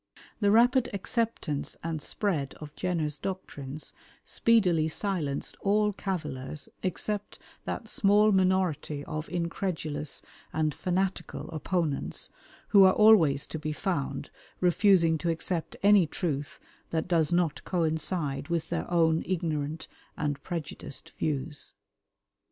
The 0.39 0.49
rapid 0.49 0.89
acceptance 0.95 1.77
and 1.83 2.01
spread 2.01 2.55
of 2.55 2.75
Jenner's 2.75 3.19
doctrines 3.19 3.93
speedily 4.25 4.87
silenced 4.87 5.55
all 5.59 5.93
cavillers 5.93 6.69
except 6.81 7.37
that 7.65 7.87
small 7.87 8.31
minority 8.31 9.03
of 9.05 9.29
incredulous 9.29 10.23
and 10.51 10.73
fanatical 10.73 11.51
opponents 11.51 12.31
who 12.69 12.83
are 12.83 12.93
always 12.93 13.45
to 13.45 13.59
be 13.59 13.73
found 13.73 14.31
refusing 14.59 15.19
to 15.19 15.29
accept 15.29 15.75
any 15.83 16.07
truth 16.07 16.59
that 16.89 17.07
does 17.07 17.31
not 17.31 17.63
coincide 17.63 18.47
with 18.47 18.69
their 18.69 18.89
own 18.89 19.21
ignorant 19.27 19.87
and 20.17 20.41
prejudiced 20.41 21.11
views. 21.19 21.75